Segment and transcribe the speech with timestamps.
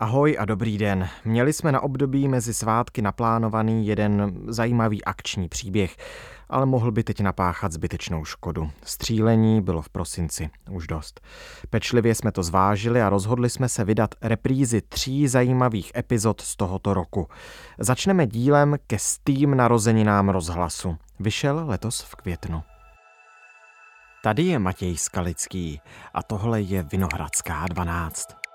[0.00, 1.08] Ahoj a dobrý den.
[1.24, 5.96] Měli jsme na období mezi svátky naplánovaný jeden zajímavý akční příběh,
[6.48, 8.70] ale mohl by teď napáchat zbytečnou škodu.
[8.82, 11.20] Střílení bylo v prosinci, už dost.
[11.70, 16.94] Pečlivě jsme to zvážili a rozhodli jsme se vydat reprízy tří zajímavých epizod z tohoto
[16.94, 17.28] roku.
[17.78, 20.96] Začneme dílem ke stým narozeninám rozhlasu.
[21.20, 22.62] Vyšel letos v květnu.
[24.22, 25.80] Tady je Matěj Skalický
[26.14, 28.46] a tohle je Vinohradská 12.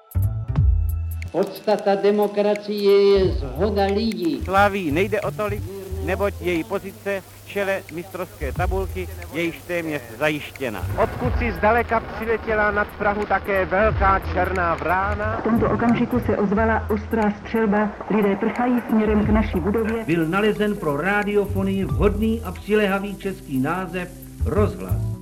[1.31, 4.41] Podstata demokracie je zhoda lidí.
[4.43, 5.63] Slaví nejde o tolik,
[6.05, 10.85] neboť její pozice v čele mistrovské tabulky je již téměř zajištěna.
[11.03, 15.37] Odkud si zdaleka přiletěla nad Prahu také velká černá vrána.
[15.39, 17.89] V tomto okamžiku se ozvala ostrá střelba.
[18.09, 20.05] Lidé prchají směrem k naší budově.
[20.05, 24.09] Byl nalezen pro radiofonii vhodný a přilehavý český název
[24.45, 25.20] Rozhlas.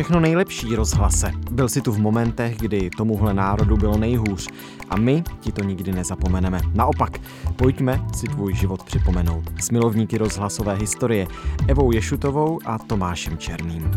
[0.00, 1.32] Všechno nejlepší rozhlase.
[1.50, 4.48] Byl si tu v momentech, kdy tomuhle národu bylo nejhůř.
[4.90, 6.60] A my ti to nikdy nezapomeneme.
[6.74, 7.20] Naopak,
[7.56, 9.44] pojďme si tvůj život připomenout.
[9.60, 11.26] S milovníky rozhlasové historie
[11.68, 13.90] Evou Ješutovou a Tomášem Černým.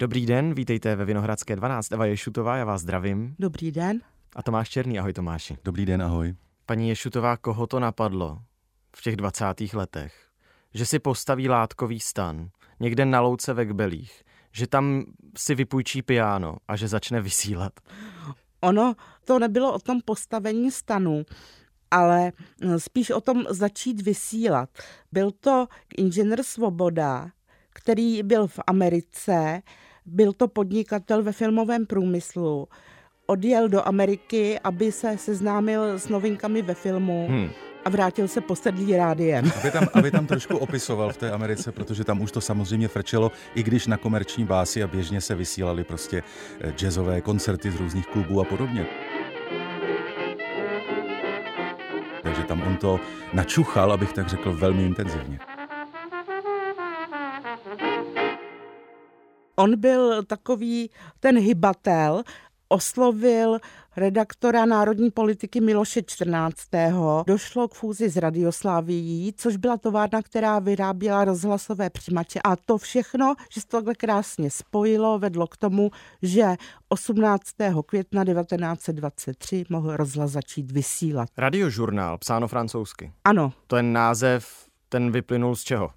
[0.00, 1.92] Dobrý den, vítejte ve Vinohradské 12.
[1.92, 3.34] Eva Ješutová, já vás zdravím.
[3.38, 4.00] Dobrý den.
[4.36, 5.58] A Tomáš Černý, ahoj Tomáši.
[5.64, 6.34] Dobrý den, ahoj.
[6.66, 8.38] Paní Ješutová, koho to napadlo
[8.96, 9.44] v těch 20.
[9.72, 10.14] letech?
[10.74, 12.48] Že si postaví látkový stan
[12.80, 15.04] někde na louce ve Kbelích, že tam
[15.36, 17.72] si vypůjčí piano a že začne vysílat.
[18.60, 21.22] Ono to nebylo o tom postavení stanu,
[21.90, 22.32] ale
[22.76, 24.70] spíš o tom začít vysílat.
[25.12, 25.66] Byl to
[25.98, 27.30] inženýr Svoboda,
[27.72, 29.62] který byl v Americe,
[30.10, 32.68] byl to podnikatel ve filmovém průmyslu.
[33.26, 37.26] Odjel do Ameriky, aby se seznámil s novinkami ve filmu.
[37.28, 37.50] Hmm
[37.84, 39.52] a vrátil se posedlý rádiem.
[39.60, 43.32] Aby tam, aby tam trošku opisoval v té Americe, protože tam už to samozřejmě frčelo,
[43.54, 46.22] i když na komerční básy a běžně se vysílali prostě
[46.60, 48.86] eh, jazzové koncerty z různých klubů a podobně.
[52.22, 53.00] Takže tam on to
[53.32, 55.38] načuchal, abych tak řekl, velmi intenzivně.
[59.60, 60.90] On byl takový
[61.20, 62.22] ten hybatel,
[62.68, 63.58] oslovil
[63.96, 66.56] redaktora národní politiky Miloše 14.
[67.26, 72.40] Došlo k fúzi s Radioslávií, což byla továrna, která vyráběla rozhlasové přimače.
[72.44, 75.90] A to všechno, že se to takhle krásně spojilo, vedlo k tomu,
[76.22, 76.56] že
[76.88, 77.42] 18.
[77.86, 81.28] května 1923 mohl rozhlas začít vysílat.
[81.38, 83.12] Radiožurnál, psáno francouzsky.
[83.24, 83.52] Ano.
[83.66, 85.90] Ten název, ten vyplynul z čeho?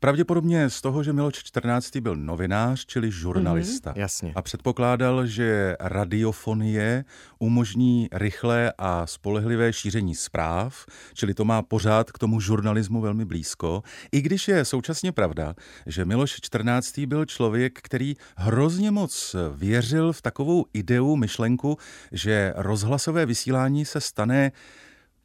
[0.00, 1.96] Pravděpodobně z toho, že Miloš 14.
[1.96, 3.92] byl novinář, čili žurnalista.
[3.92, 4.32] Mm-hmm, jasně.
[4.34, 7.04] A předpokládal, že radiofonie
[7.38, 13.82] umožní rychlé a spolehlivé šíření zpráv, čili to má pořád k tomu žurnalismu velmi blízko.
[14.12, 15.54] I když je současně pravda,
[15.86, 16.98] že Miloš 14.
[16.98, 21.78] byl člověk, který hrozně moc věřil v takovou ideu, myšlenku,
[22.12, 24.52] že rozhlasové vysílání se stane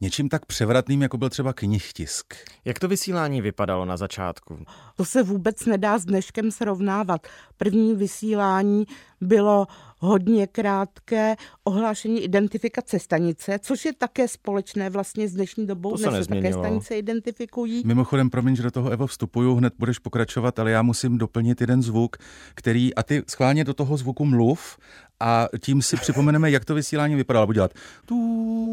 [0.04, 2.34] něčím tak převratným, jako byl třeba knihtisk.
[2.66, 4.66] Jak to vysílání vypadalo na začátku?
[4.96, 7.28] To se vůbec nedá s dneškem srovnávat.
[7.58, 8.86] První vysílání
[9.22, 9.68] bylo
[10.04, 15.92] hodně krátké ohlášení identifikace stanice, což je také společné vlastně s dnešní dobou.
[15.92, 17.84] To se Dnes se také stanice identifikují.
[17.86, 21.82] Mimochodem, promiň, že do toho Evo vstupuju, hned budeš pokračovat, ale já musím doplnit jeden
[21.82, 22.18] zvuk,
[22.56, 24.78] který, a ty schválně do toho zvuku mluv
[25.20, 27.46] a tím si připomeneme, jak to vysílání vypadalo.
[27.46, 27.72] Budu dělat.
[28.06, 28.16] Tu...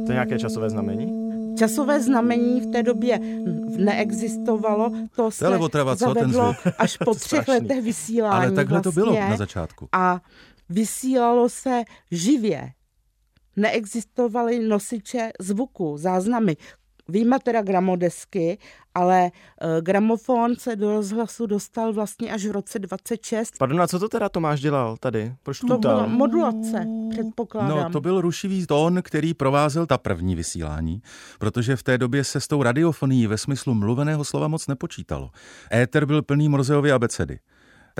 [0.06, 1.30] To je nějaké časové znamení?
[1.58, 3.18] Časové znamení v té době
[3.76, 4.92] neexistovalo.
[5.16, 6.56] To se otrava, co, ten zvuk?
[6.78, 8.34] až po třech letech vysílání.
[8.34, 9.02] Ale takhle vlastně.
[9.02, 9.88] to bylo na začátku.
[9.92, 10.20] A
[10.70, 12.70] vysílalo se živě.
[13.56, 16.56] Neexistovaly nosiče zvuku, záznamy.
[17.08, 18.58] Výjima teda gramodesky,
[18.94, 23.54] ale uh, gramofon se do rozhlasu dostal vlastně až v roce 26.
[23.58, 25.34] Pardon, a co to teda Tomáš dělal tady?
[25.42, 27.78] Proč to byla modulace, předpokládám.
[27.78, 31.02] No, to byl rušivý tón, který provázel ta první vysílání,
[31.38, 35.30] protože v té době se s tou radiofonií ve smyslu mluveného slova moc nepočítalo.
[35.72, 37.38] Éter byl plný Morzeovy abecedy.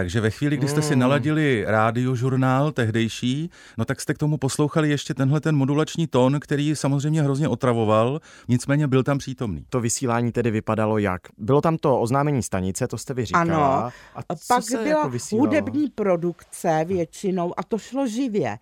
[0.00, 1.00] Takže ve chvíli, kdy jste si hmm.
[1.00, 6.76] naladili rádiožurnál tehdejší, no tak jste k tomu poslouchali ještě tenhle ten modulační tón, který
[6.76, 9.64] samozřejmě hrozně otravoval, nicméně byl tam přítomný.
[9.69, 11.23] To vysílání tedy vypadalo jak?
[11.38, 13.79] Bylo tam to oznámení stanice, to jste vyříkala.
[13.79, 18.58] Ano, a pak se byla jako hudební produkce většinou a to šlo živě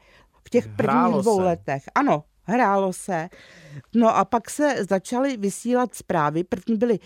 [0.47, 1.45] v těch prvních Hrálo dvou se.
[1.45, 1.83] letech.
[1.95, 3.29] Ano, hrálo se.
[3.95, 6.45] No a pak se začaly vysílat zprávy.
[6.45, 6.99] První byly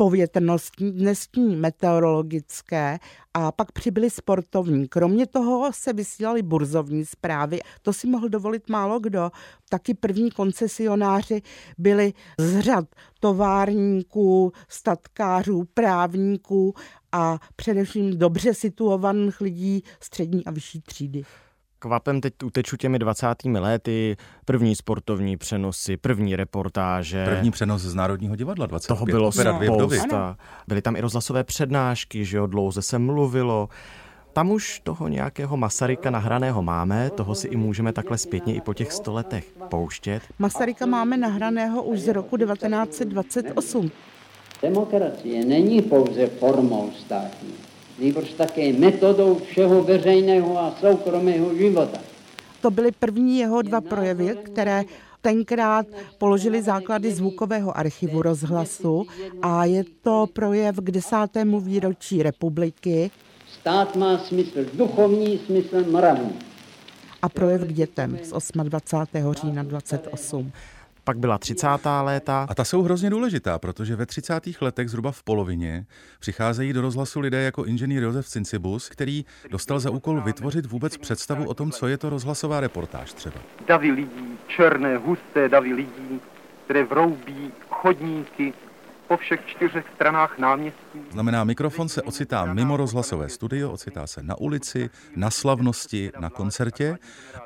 [0.00, 2.98] povětrnostní, meteorologické
[3.34, 4.88] a pak přibyly sportovní.
[4.88, 7.60] Kromě toho se vysílaly burzovní zprávy.
[7.82, 9.30] To si mohl dovolit málo kdo.
[9.68, 11.42] Taky první koncesionáři
[11.78, 12.84] byli z řad
[13.20, 16.74] továrníků, statkářů, právníků
[17.12, 21.22] a především dobře situovaných lidí střední a vyšší třídy.
[21.78, 23.26] Kvapem teď uteču těmi 20.
[23.44, 27.24] lety, první sportovní přenosy, první reportáže.
[27.24, 28.96] První přenos z Národního divadla 25.
[28.96, 30.36] Toho bylo spousta.
[30.68, 33.68] Byly tam i rozhlasové přednášky, že jo, dlouze se mluvilo.
[34.32, 38.74] Tam už toho nějakého Masaryka nahraného máme, toho si i můžeme takhle zpětně i po
[38.74, 40.22] těch sto letech pouštět.
[40.38, 43.90] Masaryka máme nahraného už z roku 1928.
[44.62, 47.52] Demokracie není pouze formou státní,
[47.98, 51.98] nýbrž také metodou všeho veřejného a soukromého života.
[52.60, 54.84] To byly první jeho dva projevy, které
[55.22, 55.86] tenkrát
[56.18, 59.06] položili základy zvukového archivu rozhlasu
[59.42, 63.10] a je to projev k desátému výročí republiky
[63.60, 66.32] Stát má smysl duchovní, smysl mravní.
[67.22, 69.32] a projev k dětem z 28.
[69.32, 70.52] října 28.
[71.08, 71.66] Pak byla 30.
[72.02, 72.46] léta.
[72.48, 74.42] A ta jsou hrozně důležitá, protože ve 30.
[74.60, 75.86] letech zhruba v polovině
[76.20, 81.48] přicházejí do rozhlasu lidé jako inženýr Josef Cincibus, který dostal za úkol vytvořit vůbec představu
[81.48, 83.36] o tom, co je to rozhlasová reportáž třeba.
[83.66, 86.20] Davy lidí, černé, husté davy lidí,
[86.64, 88.52] které vroubí chodníky
[89.08, 91.00] po všech čtyřech stranách náměstí.
[91.10, 96.98] Znamená, mikrofon se ocitá mimo rozhlasové studio, ocitá se na ulici, na slavnosti, na koncertě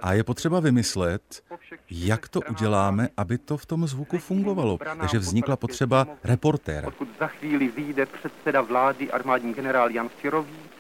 [0.03, 1.43] a je potřeba vymyslet,
[1.91, 4.79] jak to uděláme, aby to v tom zvuku fungovalo.
[5.01, 6.89] Takže vznikla potřeba reportéra.
[6.89, 10.72] Odkud za chvíli vyjde předseda vlády armádní generál Jan Sirový,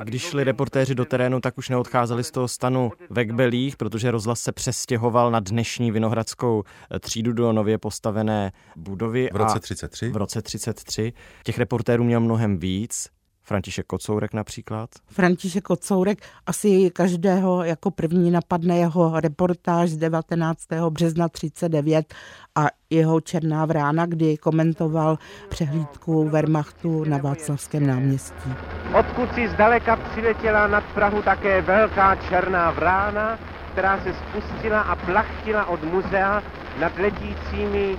[0.00, 4.10] A když šli reportéři do terénu, tak už neodcházeli z toho stanu ve Kbelích, protože
[4.10, 6.64] rozhlas se přestěhoval na dnešní Vinohradskou
[7.00, 9.28] třídu do nově postavené budovy.
[9.32, 11.12] V roce a 33 v roce 33.
[11.44, 13.08] Těch reportérů měl mnohem víc.
[13.50, 14.90] František Kocourek například.
[15.06, 20.60] František Kocourek asi každého jako první napadne jeho reportáž z 19.
[20.90, 22.14] března 39
[22.54, 25.18] a jeho Černá vrána, kdy komentoval
[25.48, 28.52] přehlídku Wehrmachtu na Václavském náměstí.
[28.98, 33.38] Odkud si zdaleka přiletěla nad Prahu také velká černá vrána,
[33.72, 36.42] která se spustila a plachtila od muzea
[36.80, 37.98] nad letícími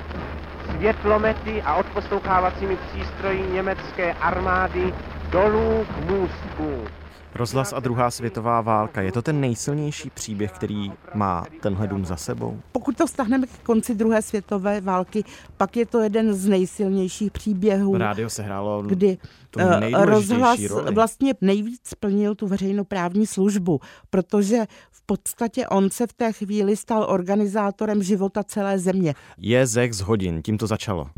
[0.76, 4.94] světlomety a odposlouchávacími přístroji německé armády
[5.32, 6.92] dolů k můstku.
[7.36, 9.02] Rozhlas a druhá světová válka.
[9.02, 12.60] Je to ten nejsilnější příběh, který má tenhle dům za sebou?
[12.72, 15.24] Pokud to vztahneme k konci druhé světové války,
[15.58, 19.18] pak je to jeden z nejsilnějších příběhů, Rádio se hrálo kdy
[19.58, 20.94] eh, rozhlas roli.
[20.94, 23.80] vlastně nejvíc splnil tu veřejnoprávní službu,
[24.10, 29.16] protože v podstatě on se v té chvíli stal organizátorem života celé země.
[29.38, 31.10] Je Zech z hodin, tím to začalo.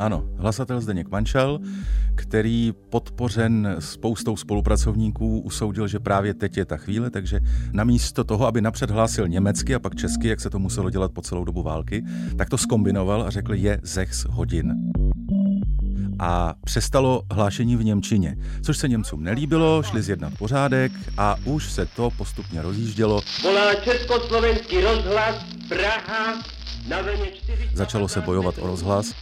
[0.00, 1.58] Ano, hlasatel Zdeněk Mančal,
[2.14, 7.40] který podpořen spoustou spolupracovníků usoudil, že právě teď je ta chvíle, takže
[7.72, 11.22] namísto toho, aby napřed hlásil německy a pak česky, jak se to muselo dělat po
[11.22, 12.04] celou dobu války,
[12.38, 14.74] tak to skombinoval a řekl je sechs hodin.
[16.18, 21.86] A přestalo hlášení v Němčině, což se Němcům nelíbilo, šli zjednat pořádek a už se
[21.86, 23.20] to postupně rozjíždělo.
[23.42, 26.42] Volá Československý rozhlas Praha
[26.88, 27.70] na vlně 4.
[27.74, 29.14] Začalo se bojovat o rozhlas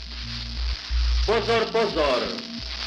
[1.29, 2.23] Pozor, pozor,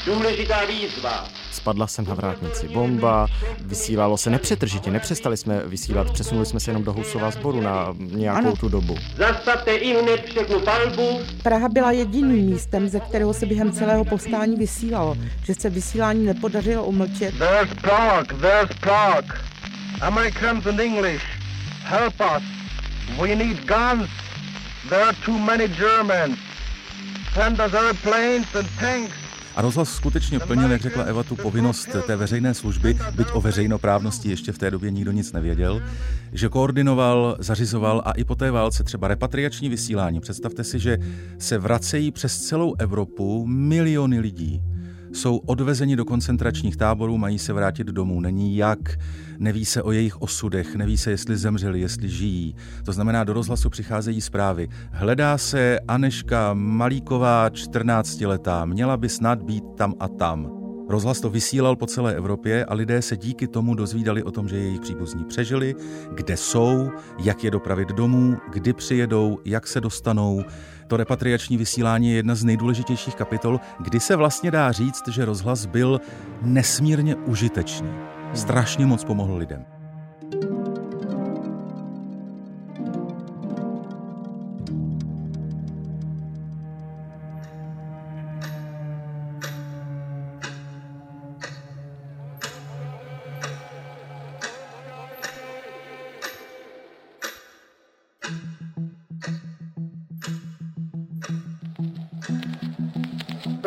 [0.06, 1.28] důležitá výzva.
[1.52, 3.26] Spadla jsem na vrátnici bomba,
[3.60, 8.38] vysílalo se nepřetržitě, nepřestali jsme vysílat, přesunuli jsme se jenom do Husova sboru na nějakou
[8.38, 8.56] Ano.
[8.56, 8.96] tu dobu.
[9.16, 11.20] Zastavte i hned všechnu palbu.
[11.42, 16.84] Praha byla jediným místem, ze kterého se během celého povstání vysílalo, že se vysílání nepodařilo
[16.84, 17.38] umlčet.
[17.38, 19.38] There's Prague, there's Prague.
[20.00, 21.22] Americans and English,
[21.84, 22.42] help us.
[23.20, 24.10] We need guns.
[24.88, 26.38] There are too many Germans.
[29.56, 34.30] A rozhlas skutečně plnil, jak řekla Eva, tu povinnost té veřejné služby, byť o veřejnoprávnosti
[34.30, 35.82] ještě v té době nikdo nic nevěděl,
[36.32, 40.20] že koordinoval, zařizoval a i po té válce třeba repatriační vysílání.
[40.20, 40.98] Představte si, že
[41.38, 44.62] se vracejí přes celou Evropu miliony lidí.
[45.12, 48.20] Jsou odvezeni do koncentračních táborů, mají se vrátit domů.
[48.20, 48.98] Není jak,
[49.38, 52.54] neví se o jejich osudech, neví se, jestli zemřeli, jestli žijí.
[52.84, 54.68] To znamená, do rozhlasu přicházejí zprávy.
[54.90, 60.62] Hledá se Aneška Malíková, 14-letá, měla by snad být tam a tam.
[60.88, 64.56] Rozhlas to vysílal po celé Evropě a lidé se díky tomu dozvídali o tom, že
[64.56, 65.74] jejich příbuzní přežili,
[66.14, 66.90] kde jsou,
[67.24, 70.44] jak je dopravit domů, kdy přijedou, jak se dostanou.
[70.92, 75.66] To repatriační vysílání je jedna z nejdůležitějších kapitol, kdy se vlastně dá říct, že rozhlas
[75.66, 76.00] byl
[76.42, 77.90] nesmírně užitečný.
[78.34, 79.81] Strašně moc pomohl lidem.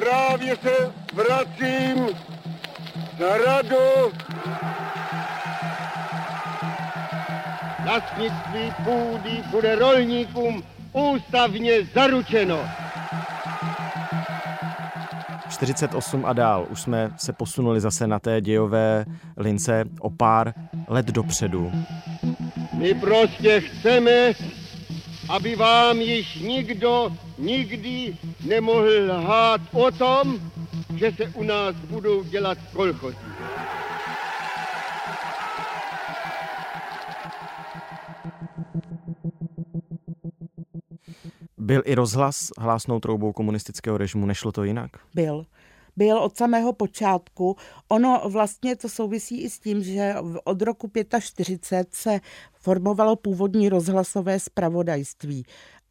[0.06, 2.08] Právě se vracím
[3.20, 4.12] za radu
[7.84, 12.70] Vlastnictví půdy bude rolníkům ústavně zaručeno.
[15.50, 16.68] 48 a dál.
[16.70, 19.06] Už jsme se posunuli zase na té dějové
[19.38, 20.54] lince o pár
[20.88, 21.72] let dopředu.
[22.74, 24.32] My prostě chceme,
[25.30, 30.40] aby vám již nikdo nikdy nemohl lhát o tom,
[30.96, 33.18] že se u nás budou dělat kolchozy.
[41.58, 44.92] Byl i rozhlas hlásnou troubou komunistického režimu, nešlo to jinak?
[45.14, 45.46] Byl.
[45.98, 47.56] Byl od samého počátku.
[47.88, 52.20] Ono vlastně to souvisí i s tím, že od roku 45 se
[52.54, 55.46] formovalo původní rozhlasové spravodajství.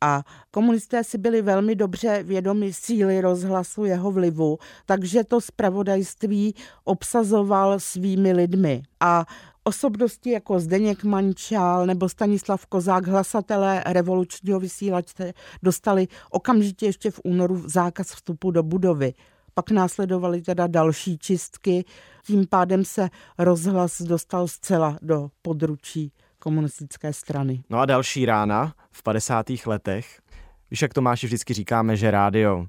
[0.04, 7.80] A komunisté si byli velmi dobře vědomi síly rozhlasu, jeho vlivu, takže to spravodajství obsazoval
[7.80, 8.82] svými lidmi.
[9.00, 9.26] A
[9.66, 17.68] Osobnosti jako Zdeněk Mančál nebo Stanislav Kozák, hlasatelé revolučního vysílače, dostali okamžitě ještě v únoru
[17.68, 19.14] zákaz vstupu do budovy.
[19.54, 21.84] Pak následovaly teda další čistky,
[22.26, 23.08] tím pádem se
[23.38, 26.12] rozhlas dostal zcela do područí
[26.44, 27.62] komunistické strany.
[27.70, 29.46] No a další rána v 50.
[29.66, 30.20] letech.
[30.70, 32.66] Víš, jak Tomáši vždycky říkáme, že rádio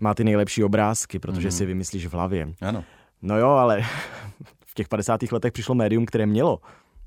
[0.00, 1.52] má ty nejlepší obrázky, protože mm.
[1.52, 2.48] si vymyslíš v hlavě.
[2.60, 2.84] Ano.
[3.22, 3.82] No jo, ale
[4.66, 5.32] v těch 50.
[5.32, 6.60] letech přišlo médium, které mělo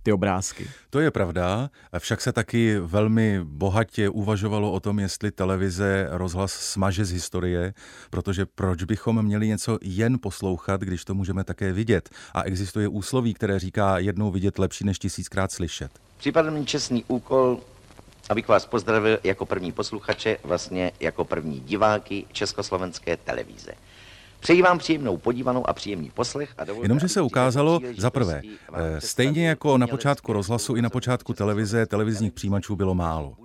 [0.03, 0.69] ty obrázky.
[0.89, 7.05] To je pravda, však se taky velmi bohatě uvažovalo o tom, jestli televize rozhlas smaže
[7.05, 7.73] z historie,
[8.09, 12.09] protože proč bychom měli něco jen poslouchat, když to můžeme také vidět.
[12.33, 15.91] A existuje úsloví, které říká jednou vidět lepší než tisíckrát slyšet.
[16.17, 17.59] Připadl mi čestný úkol,
[18.29, 23.71] abych vás pozdravil jako první posluchače, vlastně jako první diváky Československé televize.
[24.39, 26.49] Přeji vám příjemnou podívanou a příjemný poslech.
[26.57, 28.41] A Jenomže se ukázalo, za prvé,
[28.73, 33.35] eh, stejně jako na počátku rozhlasu i na počátku televize, televizních přijímačů bylo málo.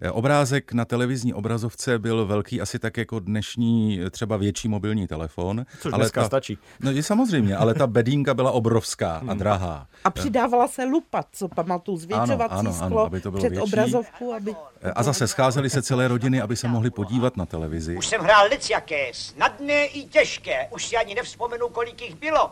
[0.00, 5.66] Eh, obrázek na televizní obrazovce byl velký asi tak jako dnešní třeba větší mobilní telefon.
[5.80, 6.58] Což ale dneska ta, stačí.
[6.80, 9.38] No je samozřejmě, ale ta bedínka byla obrovská a hmm.
[9.38, 9.86] drahá.
[10.04, 13.48] A přidávala se lupa, co pamatuju, zvětšovací ano, ano, sklo ano, aby to bylo před
[13.48, 13.62] větší.
[13.62, 14.34] obrazovku.
[14.34, 14.54] Aby...
[14.82, 17.96] Eh, a zase scházely se celé rodiny, aby se mohli podívat na televizi.
[17.96, 22.50] Už jsem hrál jaké, snadné i těžké, už si ani nevzpomenu, kolik jich bylo.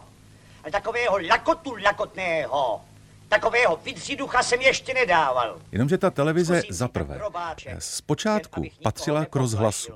[0.62, 2.80] Ale takového lakotu lakotného,
[3.28, 3.76] Takového
[4.16, 5.58] ducha jsem ještě nedával.
[5.72, 7.20] Jenomže ta televize za prvé.
[7.78, 9.92] zpočátku patřila k rozhlasu,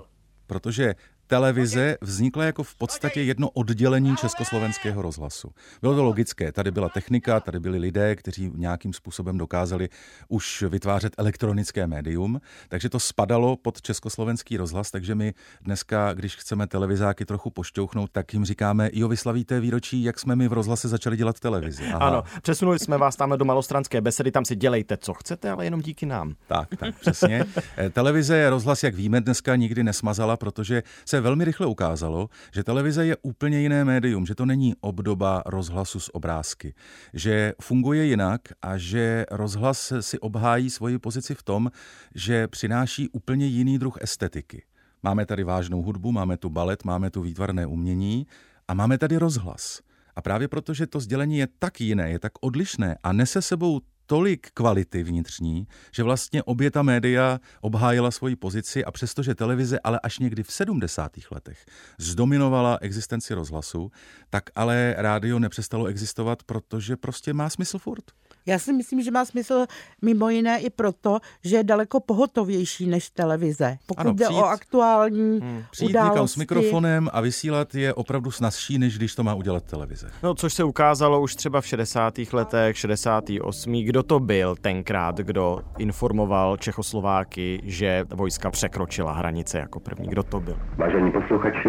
[0.47, 0.95] protože
[1.33, 5.51] televize vznikla jako v podstatě jedno oddělení československého rozhlasu.
[5.81, 9.89] Bylo to logické, tady byla technika, tady byli lidé, kteří nějakým způsobem dokázali
[10.29, 16.67] už vytvářet elektronické médium, takže to spadalo pod československý rozhlas, takže my dneska, když chceme
[16.67, 21.17] televizáky trochu pošťouchnout, tak jim říkáme, jo, vyslavíte výročí, jak jsme my v rozhlase začali
[21.17, 21.85] dělat televizi.
[21.87, 22.09] Aha.
[22.09, 25.81] Ano, přesunuli jsme vás tam do malostranské besedy, tam si dělejte, co chcete, ale jenom
[25.81, 26.35] díky nám.
[26.47, 27.45] Tak, tak, přesně.
[27.93, 33.17] Televize, rozhlas, jak víme, dneska nikdy nesmazala, protože se velmi rychle ukázalo, že televize je
[33.23, 36.75] úplně jiné médium, že to není obdoba rozhlasu s obrázky,
[37.15, 41.71] že funguje jinak a že rozhlas si obhájí svoji pozici v tom,
[42.15, 44.63] že přináší úplně jiný druh estetiky.
[45.03, 48.27] Máme tady vážnou hudbu, máme tu balet, máme tu výtvarné umění
[48.69, 49.81] a máme tady rozhlas.
[50.17, 53.81] A právě proto, že to sdělení je tak jiné, je tak odlišné a nese sebou
[54.13, 60.01] tolik kvality vnitřní, že vlastně obě ta média obhájila svoji pozici a přestože televize ale
[60.03, 61.13] až někdy v 70.
[61.31, 61.67] letech
[61.99, 63.91] zdominovala existenci rozhlasu,
[64.31, 68.05] tak ale rádio nepřestalo existovat, protože prostě má smysl furt.
[68.47, 69.67] Já si myslím, že má smysl
[70.03, 73.77] mimo jiné i proto, že je daleko pohotovější než televize.
[73.87, 76.15] Pokud ano, přijít, jde o aktuální hmm, přijít události.
[76.15, 80.11] někam s mikrofonem a vysílat je opravdu snazší, než když to má udělat televize.
[80.23, 82.15] No, což se ukázalo už třeba v 60.
[82.33, 83.73] letech, 68.
[83.85, 90.09] Kdo to byl tenkrát, kdo informoval Čechoslováky, že vojska překročila hranice jako první?
[90.09, 90.59] Kdo to byl?
[90.77, 91.69] Vážení posluchači,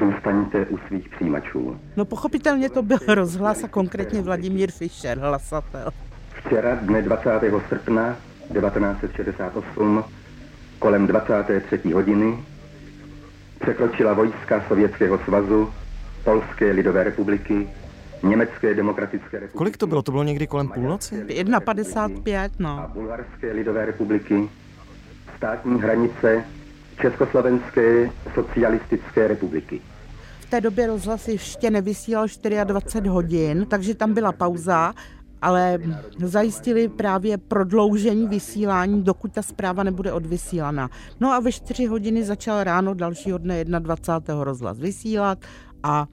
[0.00, 1.80] zůstaňte u svých přijímačů.
[1.96, 5.90] No pochopitelně to byl rozhlas a konkrétně Vladimír Fischer, hlasatel.
[6.44, 7.30] Včera, dne 20.
[7.68, 8.16] srpna
[8.52, 10.04] 1968,
[10.78, 11.90] kolem 23.
[11.92, 12.38] hodiny,
[13.60, 15.72] překročila vojska Sovětského svazu,
[16.24, 17.68] Polské lidové republiky,
[18.22, 19.58] Německé demokratické republiky.
[19.58, 20.02] Kolik to bylo?
[20.02, 21.14] To bylo někdy kolem půlnoci?
[21.14, 22.78] 1,55, no.
[22.78, 24.48] A Bulharské lidové republiky,
[25.36, 26.44] státní hranice
[27.00, 29.80] Československé socialistické republiky.
[30.40, 32.26] V té době rozhlas ještě nevysílal
[32.64, 34.94] 24 hodin, takže tam byla pauza
[35.42, 35.78] ale
[36.24, 40.90] zajistili právě prodloužení vysílání, dokud ta zpráva nebude odvysílaná.
[41.20, 44.44] No a ve 4 hodiny začal ráno dalšího dne 21.
[44.44, 45.38] rozhlas vysílat
[45.82, 46.06] a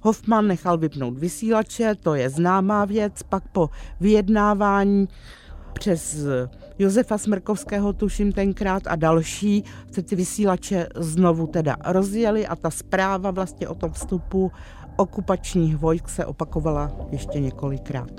[0.00, 5.08] Hoffman nechal vypnout vysílače, to je známá věc, pak po vyjednávání
[5.72, 6.26] přes
[6.78, 13.30] Josefa Smrkovského, tuším tenkrát, a další, se ty vysílače znovu teda rozjeli a ta zpráva
[13.30, 14.52] vlastně o tom vstupu
[14.96, 18.10] okupačních vojsk se opakovala ještě několikrát.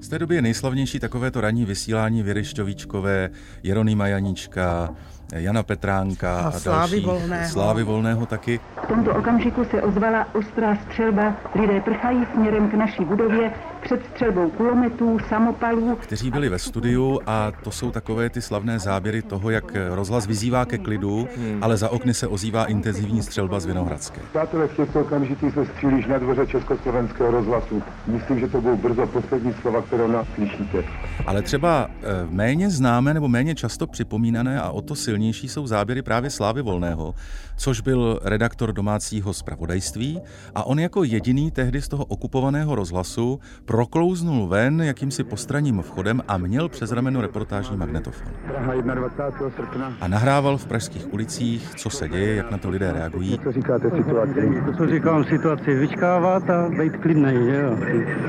[0.00, 3.30] Z té doby je nejslavnější takovéto ranní vysílání Věry Šťovíčkové,
[3.62, 4.88] Jeronýma Janíčka,
[5.34, 7.06] Jana Petránka a, a Slávy další.
[7.06, 7.48] Volného.
[7.48, 8.60] Slávy Volného taky.
[8.84, 11.36] V tomto okamžiku se ozvala ostrá střelba.
[11.60, 13.52] Lidé prchají směrem k naší budově
[13.86, 15.96] před střelbou kulometů, samopalů.
[15.96, 20.64] kteří byli ve studiu a to jsou takové ty slavné záběry toho, jak rozhlas vyzývá
[20.64, 21.28] ke klidu,
[21.60, 24.20] ale za okny se ozývá intenzivní střelba z Vinohradské.
[24.30, 27.82] Přátelé, v těchto okamžitých se střílíš na dvoře Československého rozhlasu.
[28.06, 30.84] Myslím, že to budou brzo poslední slova, které od nás slyšíte.
[31.26, 36.02] Ale třeba eh, méně známé nebo méně často připomínané a o to silnější jsou záběry
[36.02, 37.14] právě Slávy Volného,
[37.56, 40.20] což byl redaktor domácího zpravodajství
[40.54, 43.40] a on jako jediný tehdy z toho okupovaného rozhlasu
[43.76, 48.32] proklouznul ven jakýmsi postranním vchodem a měl přes rameno reportážní magnetofon.
[48.46, 49.50] Praha 21.
[49.50, 49.92] srpna.
[50.00, 53.38] A nahrával v pražských ulicích, co se děje, jak na to lidé reagují.
[53.44, 54.62] Co říkáte situaci?
[54.78, 57.76] To říkám situaci vyčkávat a být klidnej, že jo?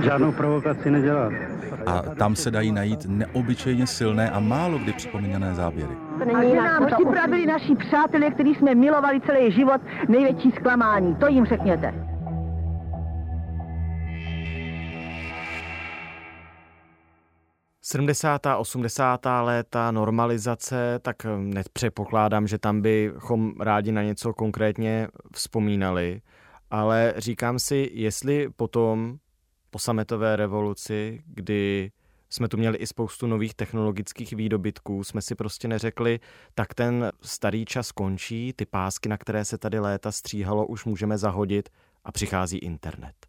[0.04, 1.34] Žádnou provokaci nedělat.
[1.86, 5.94] A tam se dají najít neobyčejně silné a málo kdy připomínané záběry.
[6.36, 11.16] A že nám připravili naši přátelé, který jsme milovali celý život, největší zklamání.
[11.16, 12.17] To jim řekněte.
[17.90, 19.26] Sedmdesátá, 80.
[19.42, 26.22] léta, normalizace, tak nepředpokládám, že tam bychom rádi na něco konkrétně vzpomínali,
[26.72, 29.18] ale říkám si, jestli potom
[29.70, 31.92] po sametové revoluci, kdy
[32.30, 36.20] jsme tu měli i spoustu nových technologických výdobytků, jsme si prostě neřekli,
[36.56, 41.18] tak ten starý čas končí, ty pásky, na které se tady léta stříhalo, už můžeme
[41.18, 41.70] zahodit
[42.04, 43.27] a přichází internet.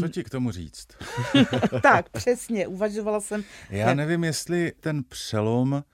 [0.00, 0.88] Co ti k tomu říct?
[1.82, 3.44] tak, přesně, uvažovala jsem.
[3.70, 5.84] Já nevím, jestli ten přelom,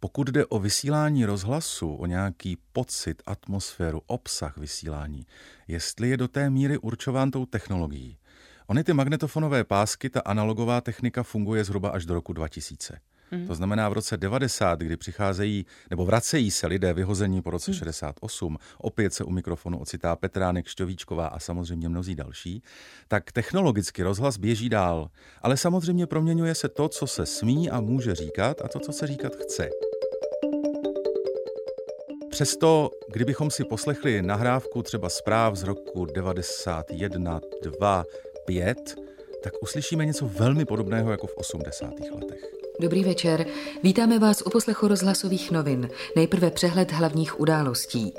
[0.00, 5.26] pokud jde o vysílání rozhlasu, o nějaký pocit, atmosféru, obsah vysílání,
[5.68, 8.18] jestli je do té míry určován tou technologií.
[8.66, 12.98] Ony ty magnetofonové pásky, ta analogová technika funguje zhruba až do roku 2000.
[13.30, 13.46] Mm.
[13.46, 17.74] To znamená v roce 90, kdy přicházejí nebo vracejí se lidé vyhození po roce mm.
[17.74, 22.62] 68, opět se u mikrofonu ocitá Petránek, Šťovíčková a samozřejmě mnozí další,
[23.08, 25.10] tak technologicky rozhlas běží dál.
[25.42, 29.06] Ale samozřejmě proměňuje se to, co se smí a může říkat a to, co se
[29.06, 29.68] říkat chce.
[32.30, 38.04] Přesto, kdybychom si poslechli nahrávku třeba zpráv z roku 91, 2,
[38.46, 39.05] 5,
[39.46, 41.86] tak uslyšíme něco velmi podobného jako v 80.
[42.14, 42.40] letech.
[42.80, 43.46] Dobrý večer.
[43.82, 45.88] Vítáme vás u poslechu rozhlasových novin.
[46.16, 48.12] Nejprve přehled hlavních událostí.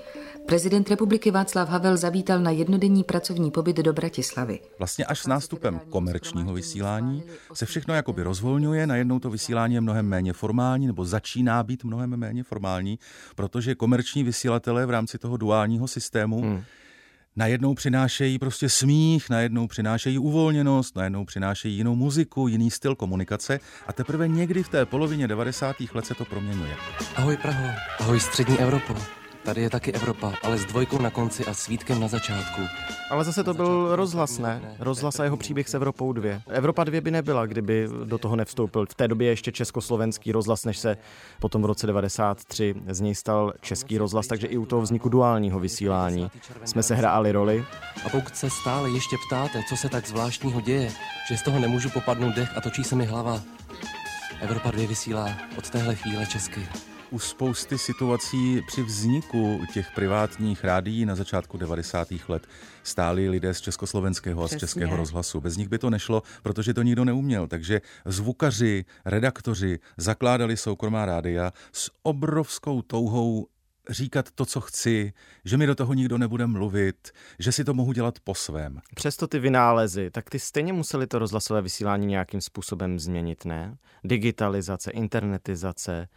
[0.45, 4.59] Prezident republiky Václav Havel zavítal na jednodenní pracovní pobyt do Bratislavy.
[4.79, 10.07] Vlastně až s nástupem komerčního vysílání se všechno jakoby rozvolňuje, najednou to vysílání je mnohem
[10.07, 12.99] méně formální, nebo začíná být mnohem méně formální,
[13.35, 16.63] protože komerční vysílatelé v rámci toho duálního systému hmm
[17.37, 23.93] najednou přinášejí prostě smích, najednou přinášejí uvolněnost, najednou přinášejí jinou muziku, jiný styl komunikace a
[23.93, 25.75] teprve někdy v té polovině 90.
[25.93, 26.75] let se to proměňuje.
[27.15, 27.67] Ahoj Praho,
[27.99, 29.16] ahoj střední Evropo.
[29.47, 32.61] Tady je taky Evropa, ale s dvojkou na konci a svítkem na začátku.
[33.09, 34.75] Ale zase to byl rozhlas, ne?
[34.79, 36.41] Rozhlas a jeho příběh s Evropou 2.
[36.47, 38.85] Evropa 2 by nebyla, kdyby do toho nevstoupil.
[38.85, 40.97] V té době ještě československý rozhlas, než se
[41.39, 45.59] potom v roce 93 z něj stal český rozhlas, takže i u toho vzniku duálního
[45.59, 46.31] vysílání
[46.65, 47.65] jsme se hráli roli.
[48.05, 50.91] A pokud se stále ještě ptáte, co se tak zvláštního děje,
[51.29, 53.41] že z toho nemůžu popadnout dech a točí se mi hlava,
[54.41, 56.67] Evropa 2 vysílá od téhle chvíle česky
[57.11, 62.07] u spousty situací při vzniku těch privátních rádií na začátku 90.
[62.27, 62.47] let
[62.83, 65.41] stáli lidé z československého a z českého rozhlasu.
[65.41, 67.47] Bez nich by to nešlo, protože to nikdo neuměl.
[67.47, 73.47] Takže zvukaři, redaktoři zakládali soukromá rádia s obrovskou touhou
[73.89, 75.13] říkat to, co chci,
[75.45, 78.79] že mi do toho nikdo nebude mluvit, že si to mohu dělat po svém.
[78.95, 83.77] Přesto ty vynálezy, tak ty stejně museli to rozhlasové vysílání nějakým způsobem změnit, ne?
[84.03, 86.07] Digitalizace, internetizace.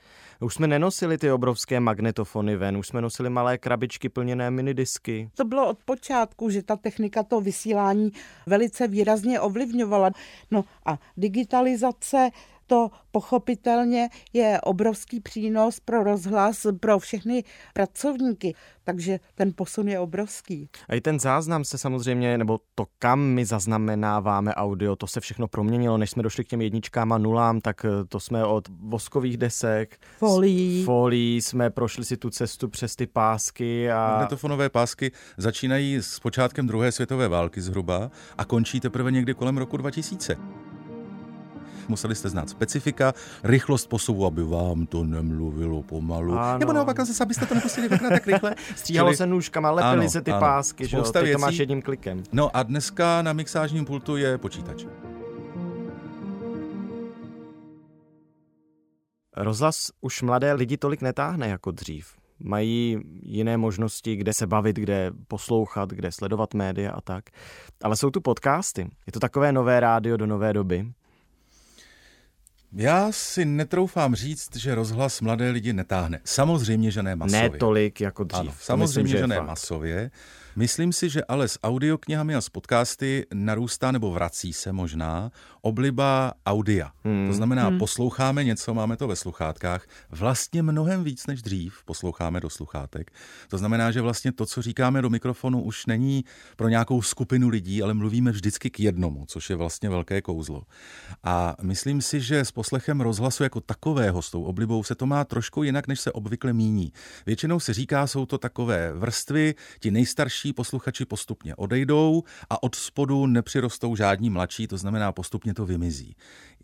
[0.41, 5.31] Už jsme nenosili ty obrovské magnetofony ven, už jsme nosili malé krabičky plněné minidisky.
[5.35, 8.13] To bylo od počátku, že ta technika to vysílání
[8.47, 10.11] velice výrazně ovlivňovala.
[10.51, 12.31] No a digitalizace
[12.71, 18.55] to pochopitelně je obrovský přínos pro rozhlas, pro všechny pracovníky,
[18.85, 20.69] takže ten posun je obrovský.
[20.89, 25.49] A i ten záznam se samozřejmě, nebo to, kam my zaznamenáváme audio, to se všechno
[25.49, 29.37] proměnilo, než jsme došli k těm jedničkám a nulám, tak eh, to jsme od voskových
[29.37, 34.11] desek, folií, folií jsme prošli si tu cestu přes ty pásky a...
[34.11, 39.77] Magnetofonové pásky začínají s počátkem druhé světové války zhruba a končí teprve někdy kolem roku
[39.77, 40.37] 2000
[41.91, 46.39] museli jste znát specifika, rychlost posuvu, aby vám to nemluvilo pomalu.
[46.39, 46.59] Ano.
[46.59, 48.55] Nebo naopak zase, abyste to nepustili dvakrát tak rychle.
[48.77, 49.17] Stříhalo Čili...
[49.17, 50.41] se nůžkama, lepily ano, se ty ano.
[50.41, 51.03] pásky, že jo?
[51.03, 52.23] To máš jedním klikem.
[52.33, 54.85] No a dneska na mixážním pultu je počítač.
[59.37, 62.07] Rozhlas už mladé lidi tolik netáhne jako dřív.
[62.39, 67.25] Mají jiné možnosti, kde se bavit, kde poslouchat, kde sledovat média a tak.
[67.83, 68.91] Ale jsou tu podcasty.
[69.07, 70.93] Je to takové nové rádio do nové doby.
[72.73, 76.21] Já si netroufám říct, že rozhlas mladé lidi netáhne.
[76.25, 77.43] Samozřejmě, že ne masově.
[77.51, 78.41] Ne tolik jako dřív.
[78.41, 79.47] Ano, samozřejmě, myslím, že, že ne fakt.
[79.47, 80.11] masově.
[80.61, 86.33] Myslím si, že ale s audioknihami a s podcasty narůstá nebo vrací se možná obliba
[86.47, 86.93] audia.
[87.05, 87.29] Hmm.
[87.29, 87.79] To znamená, hmm.
[87.79, 93.11] posloucháme něco, máme to ve sluchátkách, vlastně mnohem víc než dřív posloucháme do sluchátek.
[93.49, 96.25] To znamená, že vlastně to, co říkáme do mikrofonu, už není
[96.57, 100.63] pro nějakou skupinu lidí, ale mluvíme vždycky k jednomu, což je vlastně velké kouzlo.
[101.25, 105.25] A myslím si, že s poslechem rozhlasu jako takového, s tou oblibou, se to má
[105.25, 106.93] trošku jinak, než se obvykle míní.
[107.27, 113.27] Většinou se říká, jsou to takové vrstvy, ti nejstarší posluchači postupně odejdou a od spodu
[113.27, 116.17] nepřirostou žádní mladší, to znamená postupně to vymizí.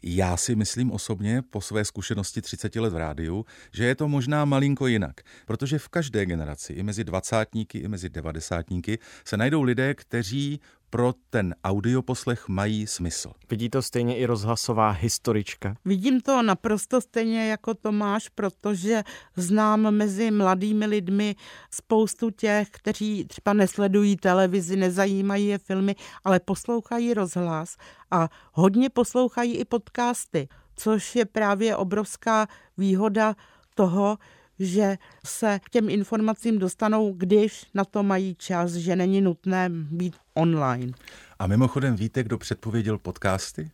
[0.08, 4.44] Já si myslím osobně po své zkušenosti 30 let v rádiu, že je to možná
[4.44, 9.94] malinko jinak, protože v každé generaci, i mezi dvacátníky, i mezi devadesátníky, se najdou lidé,
[9.94, 13.32] kteří pro ten audioposlech mají smysl.
[13.50, 15.76] Vidí to stejně i rozhlasová historička?
[15.84, 19.02] Vidím to naprosto stejně jako Tomáš, protože
[19.36, 21.36] znám mezi mladými lidmi
[21.70, 27.76] spoustu těch, kteří třeba nesledují televizi, nezajímají je filmy, ale poslouchají rozhlas
[28.10, 32.46] a hodně poslouchají i podcasty, což je právě obrovská
[32.78, 33.36] výhoda
[33.74, 34.18] toho,
[34.58, 40.16] že se k těm informacím dostanou, když na to mají čas, že není nutné být
[40.34, 40.92] online.
[41.38, 43.70] A mimochodem víte, kdo předpověděl podcasty?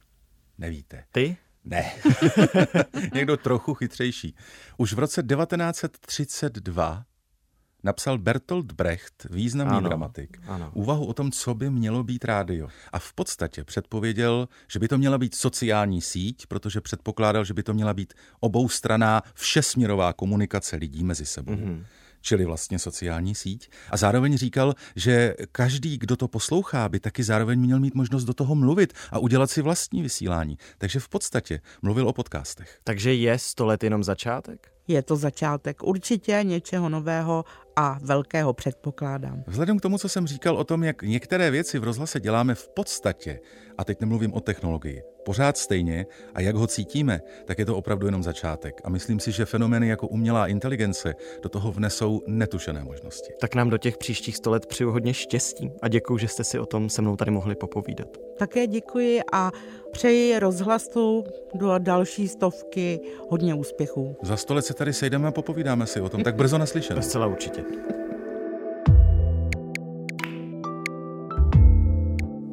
[0.59, 1.05] Nevíte.
[1.13, 1.37] Ty?
[1.65, 1.93] Ne.
[3.15, 4.37] Někdo trochu chytřejší.
[4.77, 7.05] Už v roce 1932
[7.85, 10.71] napsal Bertolt Brecht, významný ano, dramatik, ano.
[10.75, 12.69] úvahu o tom, co by mělo být rádio.
[12.93, 17.63] A v podstatě předpověděl, že by to měla být sociální síť, protože předpokládal, že by
[17.63, 21.53] to měla být oboustraná všesměrová komunikace lidí mezi sebou.
[21.53, 21.85] Mm-hmm
[22.23, 23.71] čili vlastně sociální síť.
[23.91, 28.35] A zároveň říkal, že každý, kdo to poslouchá, by taky zároveň měl mít možnost do
[28.35, 30.59] toho mluvit a udělat si vlastní vysílání.
[30.79, 32.79] Takže v podstatě mluvil o podcastech.
[32.85, 34.73] Takže je sto let jenom začátek?
[34.89, 37.45] je to začátek určitě něčeho nového
[37.77, 39.45] a velkého předpokládám.
[39.47, 42.69] Vzhledem k tomu, co jsem říkal o tom, jak některé věci v rozhlase děláme v
[42.69, 43.41] podstatě,
[43.79, 48.07] a teď nemluvím o technologii, pořád stejně a jak ho cítíme, tak je to opravdu
[48.07, 48.81] jenom začátek.
[48.85, 53.33] A myslím si, že fenomény jako umělá inteligence do toho vnesou netušené možnosti.
[53.41, 56.59] Tak nám do těch příštích sto let přeju hodně štěstí a děkuji, že jste si
[56.59, 58.09] o tom se mnou tady mohli popovídat.
[58.39, 59.53] Také děkuji a
[59.93, 64.17] přeji rozhlasu do další stovky hodně úspěchů.
[64.23, 66.23] Za sto let se tady sejdeme a popovídáme si o tom.
[66.23, 67.03] Tak brzo naslyšenou.
[67.03, 67.62] Zcela určitě.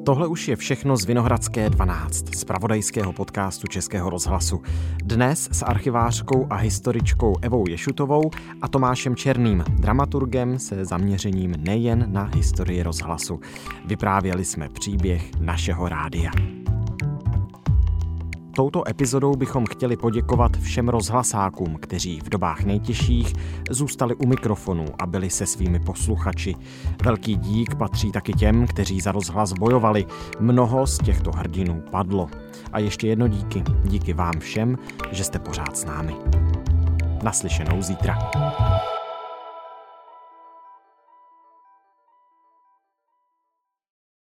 [0.10, 4.62] Tohle už je všechno z Vinohradské 12, z pravodajského podcastu Českého rozhlasu.
[5.04, 12.24] Dnes s archivářkou a historičkou Evou Ješutovou a Tomášem Černým, dramaturgem se zaměřením nejen na
[12.36, 13.40] historii rozhlasu.
[13.86, 16.32] Vyprávěli jsme příběh našeho rádia.
[18.60, 23.34] Touto epizodou bychom chtěli poděkovat všem rozhlasákům, kteří v dobách nejtěžších
[23.70, 26.56] zůstali u mikrofonu a byli se svými posluchači.
[27.04, 30.06] Velký dík patří taky těm, kteří za rozhlas bojovali.
[30.40, 32.28] Mnoho z těchto hrdinů padlo.
[32.72, 33.64] A ještě jedno díky.
[33.84, 34.78] Díky vám všem,
[35.12, 36.16] že jste pořád s námi.
[37.24, 38.32] Naslyšenou zítra.